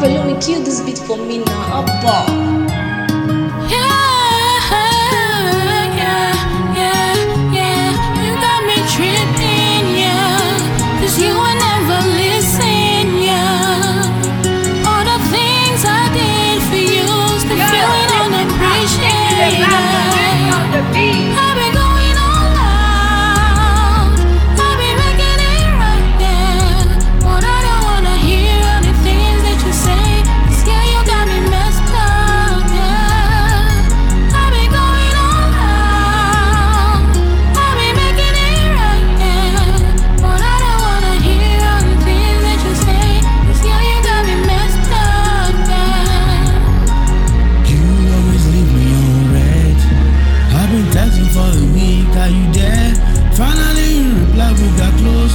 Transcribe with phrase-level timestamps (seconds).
[0.00, 1.70] But let me kill this beat for me now.
[1.72, 2.33] Oh, Appa.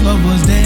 [0.09, 0.58] love was there.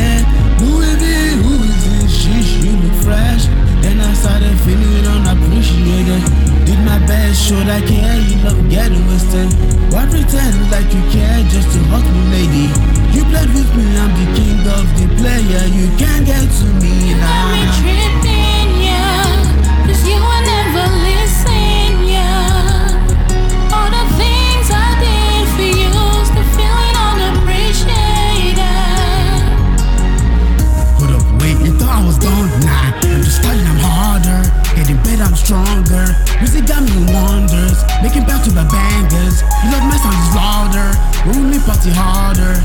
[41.24, 42.60] Only party harder.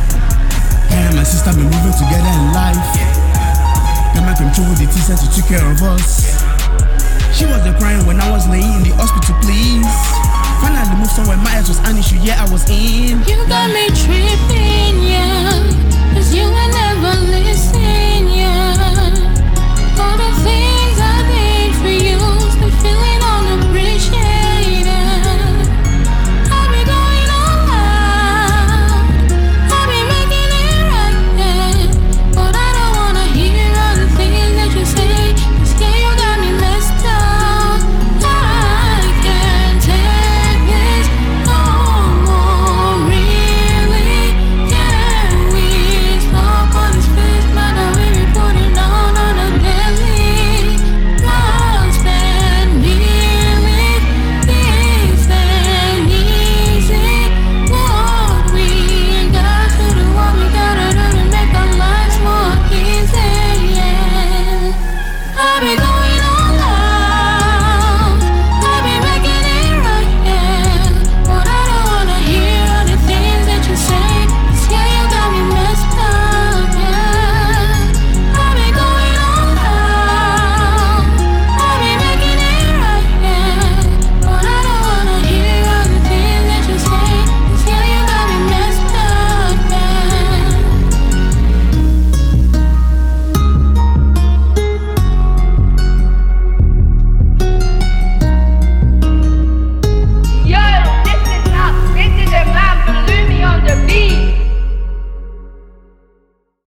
[0.90, 2.74] Yeah, my sister been moving together in life.
[4.14, 6.42] Then and control the teacher to take care of us.
[7.38, 9.86] She wasn't crying when I was laying in the hospital, please.
[10.58, 13.22] Finally moved somewhere, my ass was an issue, yeah, I was in.
[13.30, 14.47] You got me tripping.